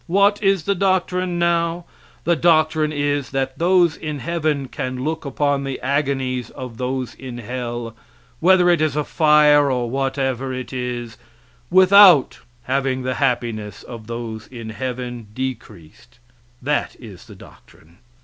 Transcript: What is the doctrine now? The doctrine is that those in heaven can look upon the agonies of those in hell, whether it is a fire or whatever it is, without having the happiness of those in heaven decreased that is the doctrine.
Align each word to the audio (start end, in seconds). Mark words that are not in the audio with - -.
What 0.07 0.41
is 0.41 0.63
the 0.63 0.73
doctrine 0.73 1.37
now? 1.37 1.85
The 2.23 2.35
doctrine 2.35 2.91
is 2.91 3.29
that 3.29 3.59
those 3.59 3.95
in 3.95 4.17
heaven 4.17 4.67
can 4.67 5.03
look 5.03 5.25
upon 5.25 5.63
the 5.63 5.79
agonies 5.79 6.49
of 6.49 6.77
those 6.77 7.13
in 7.13 7.37
hell, 7.37 7.95
whether 8.39 8.67
it 8.71 8.81
is 8.81 8.95
a 8.95 9.03
fire 9.03 9.69
or 9.71 9.91
whatever 9.91 10.51
it 10.51 10.73
is, 10.73 11.17
without 11.69 12.39
having 12.63 13.03
the 13.03 13.13
happiness 13.21 13.83
of 13.83 14.07
those 14.07 14.47
in 14.47 14.69
heaven 14.71 15.27
decreased 15.35 16.17
that 16.63 16.95
is 16.99 17.27
the 17.27 17.35
doctrine. 17.35 17.99